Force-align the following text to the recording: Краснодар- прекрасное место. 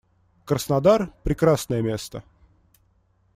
Краснодар- 0.45 1.13
прекрасное 1.23 1.83
место. 1.83 2.23